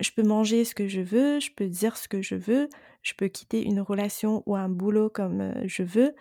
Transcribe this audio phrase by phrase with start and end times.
[0.00, 2.68] Je peux manger ce que je veux, je peux dire ce que je veux,
[3.02, 6.14] je peux quitter une relation ou un boulot comme je veux.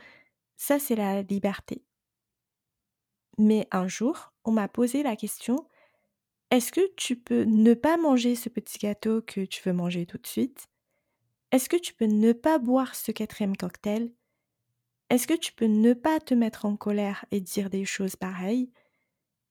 [0.57, 1.83] Ça, c'est la liberté.
[3.37, 5.67] Mais un jour, on m'a posé la question,
[6.51, 10.17] est-ce que tu peux ne pas manger ce petit gâteau que tu veux manger tout
[10.17, 10.67] de suite?
[11.51, 14.13] Est-ce que tu peux ne pas boire ce quatrième cocktail?
[15.09, 18.71] Est-ce que tu peux ne pas te mettre en colère et dire des choses pareilles?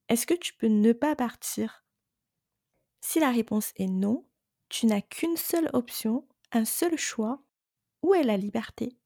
[0.09, 1.84] Est-ce que tu peux ne pas partir?
[3.07, 4.25] Si la réponse est non,
[4.71, 7.39] tu n'as qu'une seule option, un seul choix.
[8.03, 8.97] Où est la liberté?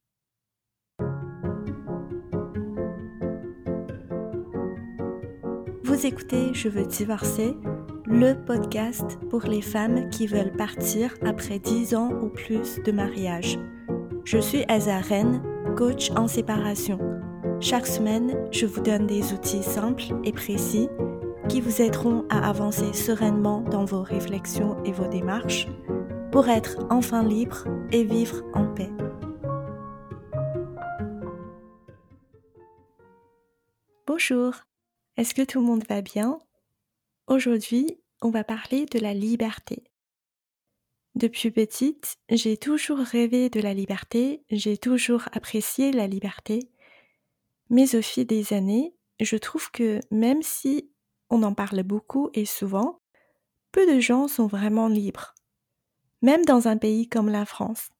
[5.82, 7.56] Vous écoutez Je veux divorcer,
[8.06, 13.58] le podcast pour les femmes qui veulent partir après 10 ans ou plus de mariage.
[14.24, 15.42] Je suis Asa Ren,
[15.76, 17.00] coach en séparation.
[17.60, 20.88] Chaque semaine, je vous donne des outils simples et précis
[21.48, 25.66] qui vous aideront à avancer sereinement dans vos réflexions et vos démarches
[26.30, 28.90] pour être enfin libre et vivre en paix.
[34.06, 34.52] Bonjour,
[35.16, 36.38] est-ce que tout le monde va bien?
[37.28, 39.84] Aujourd'hui, on va parler de la liberté.
[41.14, 46.70] Depuis petite, j'ai toujours rêvé de la liberté, j'ai toujours apprécié la liberté,
[47.70, 50.90] mais au fil des années, je trouve que même si
[51.30, 53.00] on en parle beaucoup et souvent,
[53.72, 55.34] peu de gens sont vraiment libres.
[56.22, 57.90] Même dans un pays comme la France.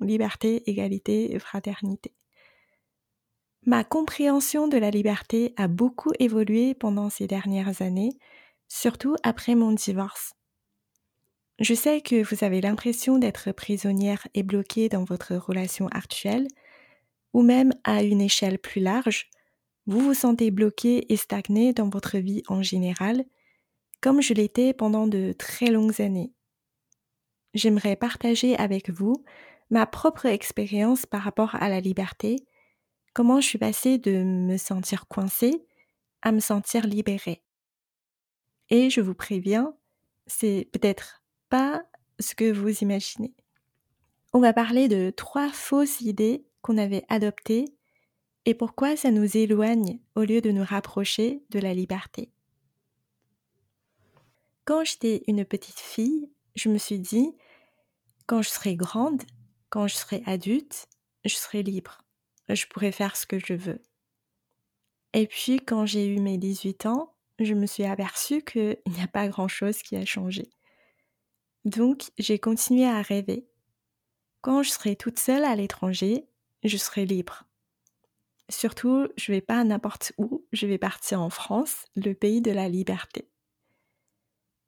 [0.00, 2.14] Liberté, égalité et fraternité.
[3.64, 8.16] Ma compréhension de la liberté a beaucoup évolué pendant ces dernières années,
[8.68, 10.34] surtout après mon divorce.
[11.58, 16.46] Je sais que vous avez l'impression d'être prisonnière et bloquée dans votre relation actuelle,
[17.32, 19.30] ou même à une échelle plus large,
[19.86, 23.24] vous vous sentez bloqué et stagné dans votre vie en général,
[24.00, 26.32] comme je l'étais pendant de très longues années.
[27.54, 29.24] J'aimerais partager avec vous
[29.70, 32.36] ma propre expérience par rapport à la liberté,
[33.14, 35.66] comment je suis passée de me sentir coincée
[36.22, 37.42] à me sentir libérée.
[38.70, 39.74] Et je vous préviens,
[40.26, 41.82] c'est peut-être pas
[42.18, 43.34] ce que vous imaginez.
[44.32, 47.75] On va parler de trois fausses idées qu'on avait adoptées
[48.46, 52.30] et pourquoi ça nous éloigne au lieu de nous rapprocher de la liberté?
[54.64, 57.34] Quand j'étais une petite fille, je me suis dit,
[58.26, 59.22] quand je serai grande,
[59.68, 60.88] quand je serai adulte,
[61.24, 62.02] je serai libre.
[62.48, 63.82] Je pourrai faire ce que je veux.
[65.12, 69.08] Et puis, quand j'ai eu mes 18 ans, je me suis aperçue qu'il n'y a
[69.08, 70.50] pas grand-chose qui a changé.
[71.64, 73.48] Donc, j'ai continué à rêver.
[74.40, 76.28] Quand je serai toute seule à l'étranger,
[76.62, 77.44] je serai libre.
[78.48, 82.68] Surtout, je vais pas n'importe où, je vais partir en France, le pays de la
[82.68, 83.28] liberté.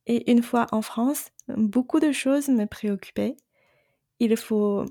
[0.06, 3.36] Et une fois en France, beaucoup de choses me préoccupaient.
[4.18, 4.84] Il faut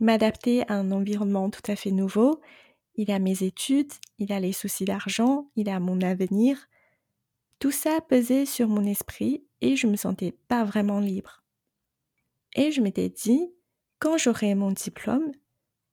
[0.00, 2.40] m'adapter à un environnement tout à fait nouveau.
[2.96, 6.68] Il a mes études, il a les soucis d'argent, il a mon avenir.
[7.58, 11.44] Tout ça pesait sur mon esprit et je me sentais pas vraiment libre.
[12.54, 13.52] Et je m'étais dit,
[13.98, 15.32] quand j'aurai mon diplôme,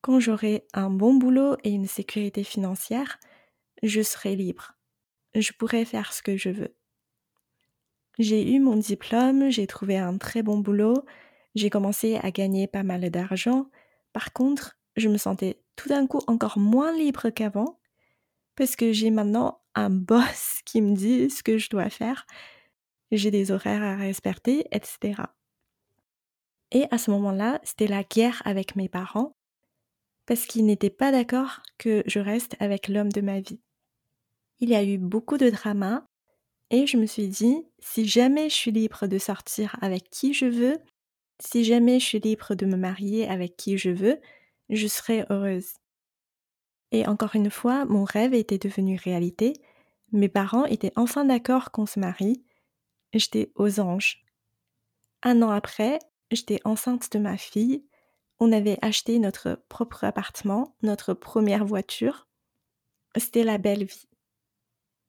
[0.03, 3.19] quand j'aurai un bon boulot et une sécurité financière,
[3.83, 4.73] je serai libre.
[5.33, 6.75] Je pourrai faire ce que je veux.
[8.19, 11.05] J'ai eu mon diplôme, j'ai trouvé un très bon boulot,
[11.55, 13.69] j'ai commencé à gagner pas mal d'argent.
[14.11, 17.79] Par contre, je me sentais tout d'un coup encore moins libre qu'avant
[18.57, 22.27] parce que j'ai maintenant un boss qui me dit ce que je dois faire.
[23.13, 25.21] J'ai des horaires à respecter, etc.
[26.71, 29.37] Et à ce moment-là, c'était la guerre avec mes parents
[30.25, 33.59] parce qu'ils n'étaient pas d'accord que je reste avec l'homme de ma vie.
[34.59, 36.05] Il y a eu beaucoup de drama
[36.69, 40.45] et je me suis dit, si jamais je suis libre de sortir avec qui je
[40.45, 40.77] veux,
[41.39, 44.19] si jamais je suis libre de me marier avec qui je veux,
[44.69, 45.73] je serai heureuse.
[46.91, 49.53] Et encore une fois, mon rêve était devenu réalité.
[50.11, 52.43] Mes parents étaient enfin d'accord qu'on se marie.
[53.13, 54.23] J'étais aux anges.
[55.23, 55.99] Un an après,
[56.31, 57.83] j'étais enceinte de ma fille
[58.43, 62.27] on avait acheté notre propre appartement, notre première voiture.
[63.15, 64.09] C'était la belle vie.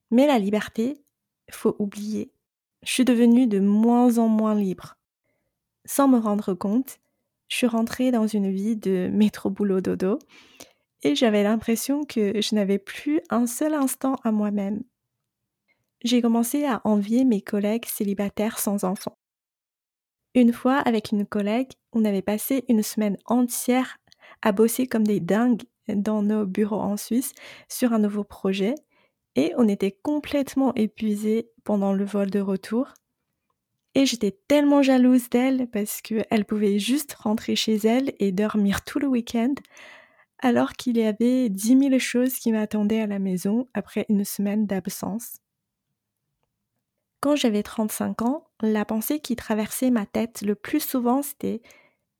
[0.09, 1.03] Mais la liberté,
[1.51, 2.31] faut oublier.
[2.83, 4.95] Je suis devenue de moins en moins libre.
[5.85, 6.99] Sans me rendre compte,
[7.49, 10.17] je suis rentrée dans une vie de métro boulot dodo
[11.03, 14.81] et j'avais l'impression que je n'avais plus un seul instant à moi-même.
[16.05, 19.17] J'ai commencé à envier mes collègues célibataires sans enfants.
[20.35, 23.97] Une fois, avec une collègue, on avait passé une semaine entière
[24.41, 27.31] à bosser comme des dingues dans nos bureaux en Suisse
[27.69, 28.75] sur un nouveau projet
[29.37, 32.93] et on était complètement épuisés pendant le vol de retour.
[33.93, 38.99] Et j'étais tellement jalouse d'elle parce qu'elle pouvait juste rentrer chez elle et dormir tout
[38.99, 39.53] le week-end,
[40.39, 44.65] alors qu'il y avait dix mille choses qui m'attendaient à la maison après une semaine
[44.65, 45.37] d'absence.
[47.25, 51.63] Quand j'avais 35 ans, la pensée qui traversait ma tête le plus souvent c'était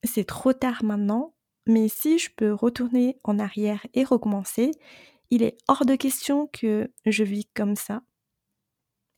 [0.04, 1.36] c'est trop tard maintenant,
[1.68, 4.72] mais si je peux retourner en arrière et recommencer,
[5.30, 8.02] il est hors de question que je vis comme ça.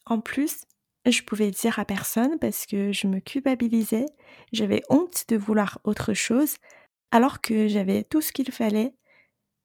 [0.06, 0.66] En plus,
[1.06, 4.08] je pouvais dire à personne parce que je me culpabilisais,
[4.52, 6.58] j'avais honte de vouloir autre chose,
[7.12, 8.94] alors que j'avais tout ce qu'il fallait,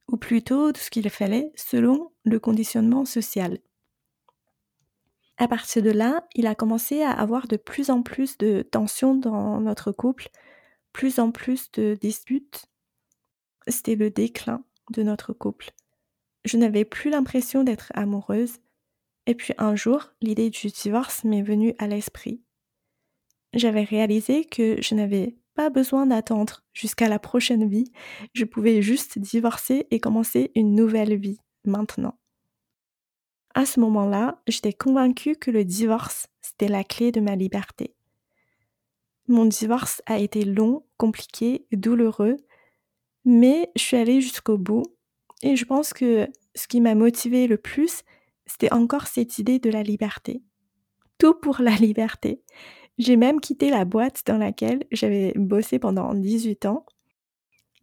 [0.06, 3.58] ou plutôt tout ce qu'il fallait selon le conditionnement social.
[5.38, 9.14] À partir de là, il a commencé à avoir de plus en plus de tensions
[9.14, 10.28] dans notre couple,
[10.92, 12.66] plus en plus de disputes.
[13.66, 15.70] C'était le déclin de notre couple.
[16.44, 18.58] Je n'avais plus l'impression d'être amoureuse.
[19.26, 22.42] Et puis un jour, l'idée du divorce m'est venue à l'esprit.
[23.54, 27.92] J'avais réalisé que je n'avais pas besoin d'attendre jusqu'à la prochaine vie,
[28.32, 32.18] je pouvais juste divorcer et commencer une nouvelle vie, maintenant.
[33.54, 37.94] À ce moment-là, j'étais convaincue que le divorce, c'était la clé de ma liberté.
[39.28, 42.36] Mon divorce a été long, compliqué, douloureux,
[43.24, 44.84] mais je suis allée jusqu'au bout
[45.42, 48.02] et je pense que ce qui m'a motivée le plus,
[48.46, 50.42] c'était encore cette idée de la liberté.
[51.18, 52.42] Tout pour la liberté.
[52.98, 56.84] J'ai même quitté la boîte dans laquelle j'avais bossé pendant 18 ans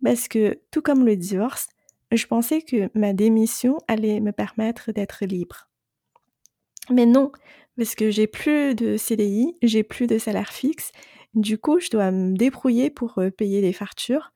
[0.04, 1.68] parce que, tout comme le divorce,
[2.12, 5.70] je pensais que ma démission allait me permettre d'être libre.
[6.90, 7.32] Mais non,
[7.78, 10.92] parce que j'ai plus de CDI, j'ai plus de salaire fixe,
[11.36, 14.32] du coup je dois me débrouiller pour euh, payer les factures,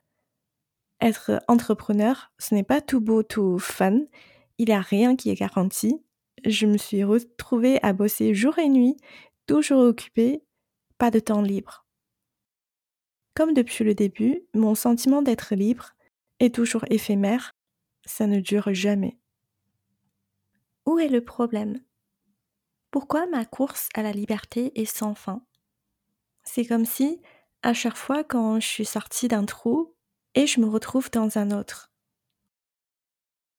[1.04, 4.00] être entrepreneur, ce n'est pas tout beau, tout fun.
[4.58, 6.02] Il n'y a rien qui est garanti.
[6.46, 8.96] Je me suis retrouvée à bosser jour et nuit,
[9.46, 10.44] toujours occupée,
[10.98, 11.86] pas de temps libre.
[13.36, 15.92] Comme depuis le début, mon sentiment d'être libre
[16.40, 17.53] est toujours éphémère,
[18.06, 19.18] ça ne dure jamais.
[20.86, 21.82] Où est le problème?
[22.92, 25.46] Pourquoi ma course à la liberté est sans fin?
[26.44, 27.22] C'est comme si,
[27.62, 29.96] à chaque fois quand je suis sortie d'un trou,
[30.36, 31.92] et je me retrouve dans un autre.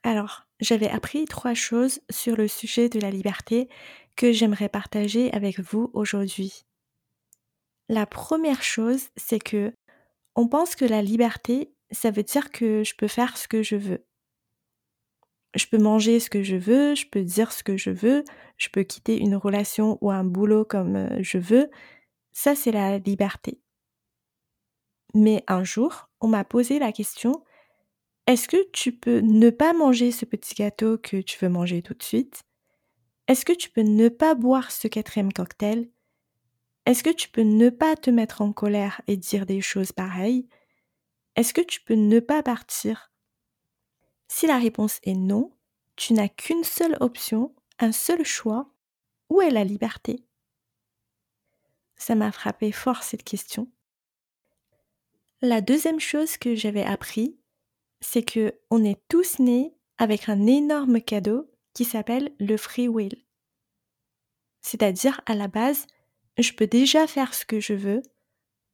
[0.03, 3.69] Alors, j'avais appris trois choses sur le sujet de la liberté
[4.17, 6.65] que j'aimerais partager avec vous aujourd'hui.
[7.89, 9.73] La première chose, c'est que
[10.37, 13.77] on pense que la liberté, ça veut dire que je peux faire ce que je
[13.77, 14.05] veux.
[15.55, 18.25] Je peux manger ce que je veux, je peux dire ce que je veux,
[18.57, 21.71] je peux quitter une relation ou un boulot comme euh, je veux.
[22.33, 23.61] Ça, c'est la liberté.
[25.15, 27.45] Mais un jour, on m'a posé la question
[28.27, 31.93] est-ce que tu peux ne pas manger ce petit gâteau que tu veux manger tout
[31.93, 32.43] de suite?
[33.29, 35.91] Est-ce que tu peux ne pas boire ce quatrième cocktail?
[36.87, 40.49] Est-ce que tu peux ne pas te mettre en colère et dire des choses pareilles?
[41.37, 43.14] Est-ce que tu peux ne pas partir?
[44.29, 45.53] Si la réponse est non,
[45.97, 48.71] tu n'as qu'une seule option, un seul choix.
[49.31, 50.25] Où est la liberté?
[51.97, 53.71] Ça m'a frappé fort cette question.
[55.41, 57.39] La deuxième chose que j'avais appris,
[58.01, 63.25] c'est que on est tous nés avec un énorme cadeau qui s'appelle le free will.
[64.61, 65.87] C'est-à-dire, à la base,
[66.39, 68.03] je peux déjà faire ce que je veux.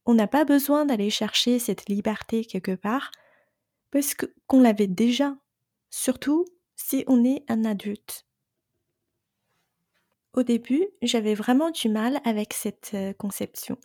[0.07, 3.11] On n'a pas besoin d'aller chercher cette liberté quelque part
[3.91, 5.37] parce qu'on l'avait déjà,
[5.91, 8.27] surtout si on est un adulte.
[10.33, 13.77] Au début, j'avais vraiment du mal avec cette euh, conception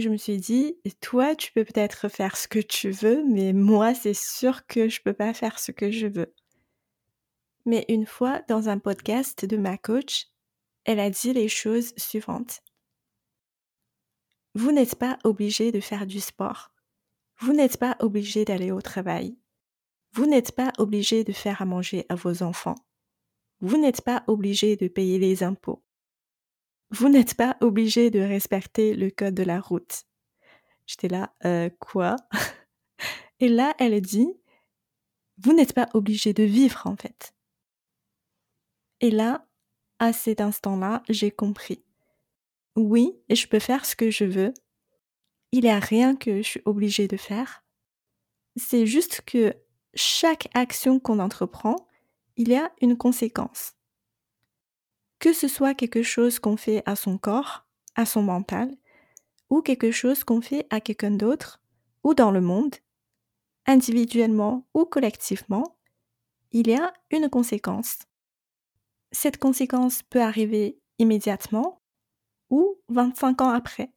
[0.00, 3.94] je me suis dit, toi, tu peux peut-être faire ce que tu veux, mais moi,
[3.94, 6.34] c'est sûr que je peux pas faire ce que je veux.
[7.66, 10.28] Mais une fois, dans un podcast de ma coach,
[10.84, 12.62] elle a dit les choses suivantes.
[14.54, 16.72] Vous n'êtes pas obligé de faire du sport.
[17.40, 19.38] Vous n'êtes pas obligé d'aller au travail.
[20.12, 22.74] Vous n'êtes pas obligé de faire à manger à vos enfants.
[23.60, 25.82] Vous n'êtes pas obligé de payer les impôts.
[26.90, 30.04] Vous n'êtes pas obligé de respecter le code de la route.
[30.86, 32.16] J'étais là, euh, quoi?
[33.40, 34.28] Et là, elle dit,
[35.38, 37.34] vous n'êtes pas obligé de vivre en fait.
[39.00, 39.46] Et là,
[39.98, 41.84] à cet instant-là, j'ai compris.
[42.76, 44.52] Oui, je peux faire ce que je veux.
[45.52, 47.64] Il n'y a rien que je suis obligée de faire.
[48.56, 49.54] C'est juste que
[49.94, 51.76] chaque action qu'on entreprend,
[52.36, 53.74] il y a une conséquence
[55.20, 58.74] que ce soit quelque chose qu'on fait à son corps, à son mental,
[59.50, 61.60] ou quelque chose qu'on fait à quelqu'un d'autre,
[62.02, 62.74] ou dans le monde,
[63.66, 65.76] individuellement ou collectivement,
[66.52, 67.98] il y a une conséquence.
[69.12, 71.82] Cette conséquence peut arriver immédiatement
[72.48, 73.92] ou 25 ans après.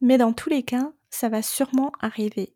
[0.00, 2.54] Mais dans tous les cas, ça va sûrement arriver.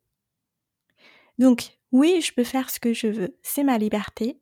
[1.38, 4.40] Donc, oui, je peux faire ce que je veux, c'est ma liberté,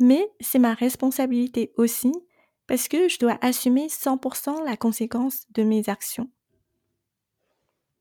[0.00, 2.12] mais c'est ma responsabilité aussi
[2.66, 6.30] parce que je dois assumer 100% la conséquence de mes actions.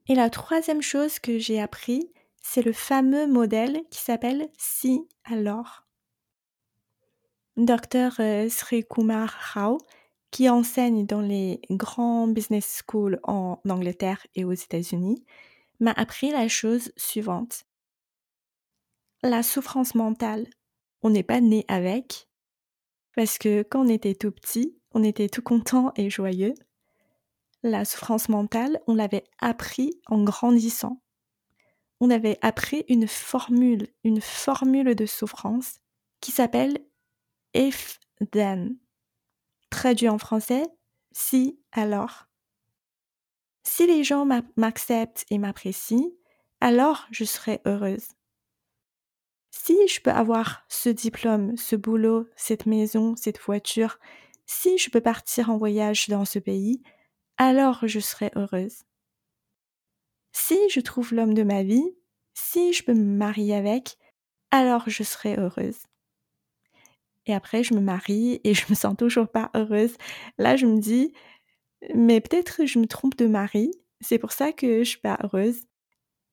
[0.08, 2.12] Et la troisième chose que j'ai appris,
[2.42, 5.86] c'est le fameux modèle qui s'appelle si alors.
[7.56, 9.78] Dr euh, Sri Kumar Rao,
[10.34, 15.24] qui enseigne dans les grands business schools en Angleterre et aux États-Unis,
[15.80, 17.66] m'a appris la chose suivante.
[19.22, 20.48] La souffrance mentale,
[21.04, 22.28] on n'est pas né avec,
[23.16, 26.56] parce que quand on était tout petit, on était tout content et joyeux.
[27.62, 31.00] La souffrance mentale, on l'avait appris en grandissant.
[32.00, 35.80] On avait appris une formule, une formule de souffrance
[36.22, 36.80] qui s'appelle
[37.54, 38.00] if
[38.32, 38.78] then.
[39.74, 40.68] Traduit en français,
[41.13, 42.27] si alors?
[43.63, 44.24] Si les gens
[44.56, 46.12] m'acceptent et m'apprécient,
[46.62, 48.10] alors je serai heureuse.
[49.50, 53.98] Si je peux avoir ce diplôme, ce boulot, cette maison, cette voiture,
[54.46, 56.84] si je peux partir en voyage dans ce pays,
[57.38, 58.84] alors je serai heureuse.
[60.34, 61.98] Si je trouve l'homme de ma vie,
[62.36, 63.98] si je peux me marier avec,
[64.51, 65.80] alors je serai heureuse.
[67.25, 69.96] Et après, je me marie et je me sens toujours pas heureuse.
[70.38, 71.13] Là, je me dis,
[71.94, 75.62] mais peut-être je me trompe de mari, c'est pour ça que je suis pas heureuse.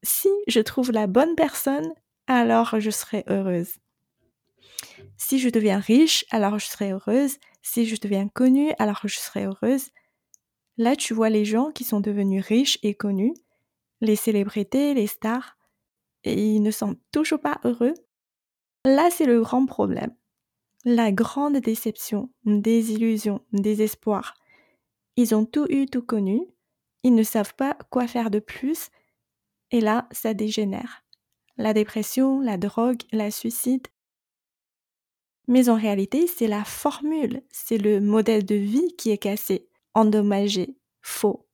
[0.02, 1.92] Si je trouve la bonne personne,
[2.26, 3.74] alors je serai heureuse.
[5.16, 7.38] Si je deviens riche, alors je serai heureuse.
[7.62, 9.90] Si je deviens connue, alors je serai heureuse.
[10.78, 13.34] Là, tu vois les gens qui sont devenus riches et connus,
[14.00, 15.58] les célébrités, les stars,
[16.24, 17.94] et ils ne sont toujours pas heureux.
[18.86, 20.14] Là, c'est le grand problème.
[20.84, 24.34] La grande déception, désillusion, désespoir.
[25.16, 26.40] Ils ont tout eu, tout connu,
[27.02, 28.88] ils ne savent pas quoi faire de plus,
[29.70, 31.04] et là, ça dégénère
[31.60, 33.86] la dépression, la drogue, la suicide.
[35.46, 40.76] Mais en réalité, c'est la formule, c'est le modèle de vie qui est cassé, endommagé,
[41.02, 41.46] faux.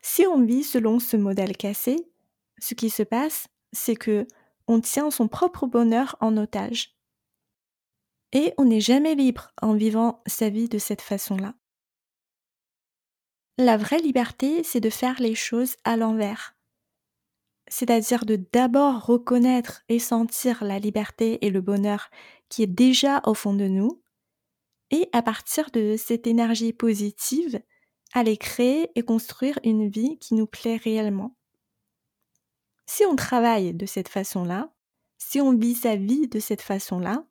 [0.00, 1.96] Si on vit selon ce modèle cassé,
[2.58, 4.26] ce qui se passe, c'est que
[4.68, 6.97] on tient son propre bonheur en otage.
[8.32, 11.54] Et on n'est jamais libre en vivant sa vie de cette façon-là.
[13.56, 16.58] La vraie liberté, c'est de faire les choses à l'envers
[17.68, 22.10] c'est-à-dire de d'abord reconnaître et sentir la liberté et le bonheur
[22.48, 24.02] qui est déjà au fond de nous,
[24.90, 27.60] et à partir de cette énergie positive,
[28.14, 31.36] aller créer et construire une vie qui nous plaît réellement.
[32.86, 34.72] Si on travaille de cette façon-là,
[35.18, 37.26] si on vit sa vie de cette façon-là,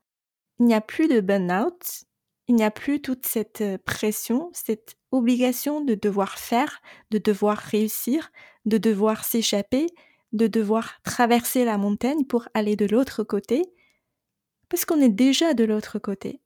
[0.60, 2.06] il n'y a plus de burn-out,
[2.48, 7.58] il n'y a plus toute cette euh, pression, cette obligation de devoir faire, de devoir
[7.58, 8.32] réussir,
[8.66, 9.88] de devoir s'échapper,
[10.34, 13.64] de devoir traverser la montagne pour aller de l'autre côté,
[14.70, 16.42] parce qu'on est déjà de l'autre côté.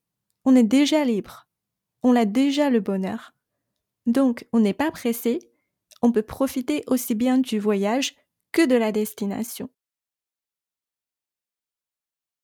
[0.46, 1.48] On est déjà libre.
[2.04, 3.34] On a déjà le bonheur.
[4.06, 5.40] Donc, on n'est pas pressé.
[6.02, 8.16] On peut profiter aussi bien du voyage
[8.52, 9.70] que de la destination.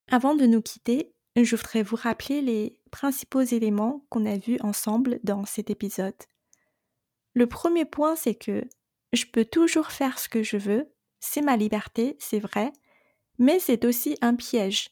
[0.10, 1.14] Avant de nous quitter,
[1.44, 6.16] je voudrais vous rappeler les principaux éléments qu'on a vus ensemble dans cet épisode.
[7.34, 8.64] Le premier point, c'est que
[9.14, 12.72] je peux toujours faire ce que je veux c'est ma liberté, c'est vrai,
[13.38, 14.90] mais c'est aussi un piège,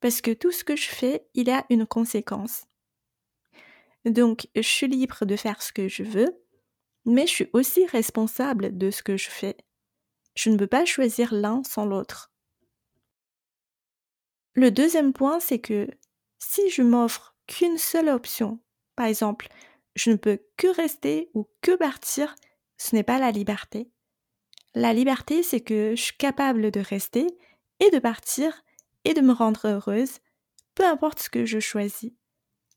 [0.00, 2.64] parce que tout ce que je fais, il a une conséquence.
[4.04, 6.42] Donc, je suis libre de faire ce que je veux,
[7.04, 9.56] mais je suis aussi responsable de ce que je fais.
[10.34, 12.29] Je ne peux pas choisir l'un sans l'autre.
[14.54, 15.88] Le deuxième point, c'est que
[16.38, 18.58] si je m'offre qu'une seule option,
[18.96, 19.48] par exemple,
[19.94, 22.34] je ne peux que rester ou que partir,
[22.76, 23.90] ce n'est pas la liberté.
[24.74, 27.26] La liberté, c'est que je suis capable de rester
[27.80, 28.62] et de partir
[29.04, 30.18] et de me rendre heureuse,
[30.74, 32.12] peu importe ce que je choisis.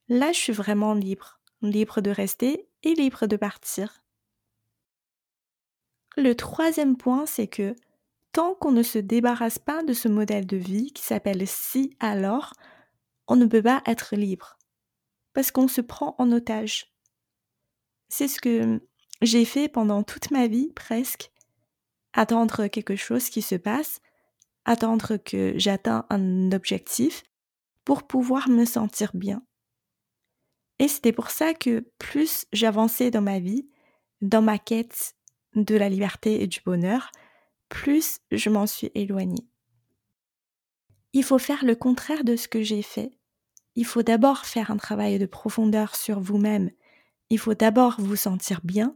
[0.10, 4.04] Là, je suis vraiment libre, libre de rester et libre de partir.
[6.18, 7.76] Le troisième point, c'est que
[8.34, 12.54] tant qu'on ne se débarrasse pas de ce modèle de vie qui s'appelle si alors,
[13.28, 14.58] on ne peut pas être libre,
[15.34, 16.94] parce qu'on se prend en otage.
[18.10, 18.82] C'est ce que
[19.22, 21.32] j'ai fait pendant toute ma vie presque,
[22.12, 24.02] attendre quelque chose qui se passe,
[24.66, 27.24] attendre que j'atteins un objectif
[27.86, 29.44] pour pouvoir me sentir bien.
[30.80, 33.70] Et c'était pour ça que plus j'avançais dans ma vie,
[34.22, 35.16] dans ma quête
[35.56, 37.12] de la liberté et du bonheur,
[37.74, 39.48] plus je m'en suis éloignée.
[41.12, 43.12] Il faut faire le contraire de ce que j'ai fait.
[43.76, 46.70] Il faut d'abord faire un travail de profondeur sur vous-même.
[47.32, 48.96] Il faut d'abord vous sentir bien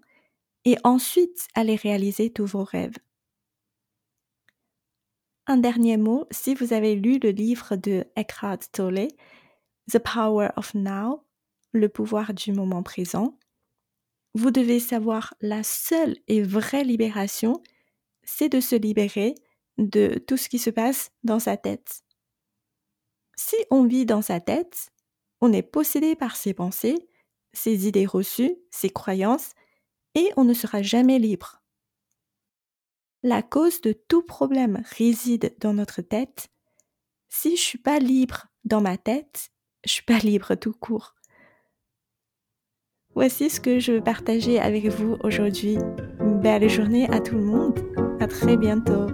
[0.63, 2.97] et ensuite aller réaliser tous vos rêves.
[5.47, 9.07] Un dernier mot, si vous avez lu le livre de Eckhart Tolle,
[9.91, 11.23] The Power of Now,
[11.71, 13.39] le pouvoir du moment présent,
[14.35, 17.63] vous devez savoir la seule et vraie libération,
[18.27, 19.33] c'est de se libérer
[19.77, 22.03] de tout ce qui se passe dans sa tête.
[23.35, 24.89] Si on vit dans sa tête,
[25.41, 27.09] on est possédé par ses pensées,
[27.53, 29.51] ses idées reçues, ses croyances,
[30.15, 31.61] et on ne sera jamais libre.
[33.23, 36.49] La cause de tout problème réside dans notre tête.
[37.29, 39.49] Si je suis pas libre dans ma tête,
[39.85, 41.15] je suis pas libre tout court.
[43.13, 45.77] Voici ce que je veux partager avec vous aujourd'hui.
[46.41, 48.06] Belle journée à tout le monde.
[48.19, 49.07] À très bientôt.